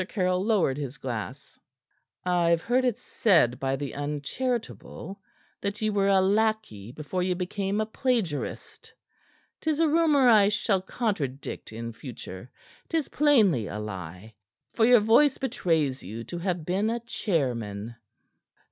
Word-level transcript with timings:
Caryll 0.09 0.43
lowered 0.43 0.77
his 0.79 0.97
glass. 0.97 1.59
"I've 2.25 2.61
heard 2.63 2.85
it 2.85 2.97
said 2.97 3.59
by 3.59 3.75
the 3.75 3.93
uncharitable 3.93 5.21
that 5.61 5.79
ye 5.79 5.91
were 5.91 6.07
a 6.07 6.19
lackey 6.21 6.91
before 6.91 7.21
ye 7.21 7.35
became 7.35 7.79
a 7.79 7.85
plagiarist. 7.85 8.91
'Tis 9.61 9.79
a 9.79 9.87
rumor 9.87 10.27
I 10.27 10.49
shall 10.49 10.81
contradict 10.81 11.71
in 11.71 11.93
future; 11.93 12.49
'tis 12.89 13.09
plainly 13.09 13.67
a 13.67 13.77
lie, 13.77 14.33
for 14.73 14.85
your 14.87 15.01
voice 15.01 15.37
betrays 15.37 16.01
you 16.01 16.23
to 16.23 16.39
have 16.39 16.65
been 16.65 16.89
a 16.89 16.99
chairman." 17.01 17.93